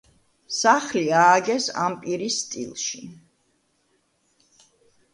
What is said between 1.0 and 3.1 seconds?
ააგეს ამპირის სტილში.